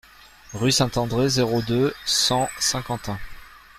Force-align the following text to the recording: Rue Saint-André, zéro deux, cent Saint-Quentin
Rue 0.55 0.71
Saint-André, 0.71 1.29
zéro 1.29 1.61
deux, 1.61 1.93
cent 2.07 2.49
Saint-Quentin 2.59 3.19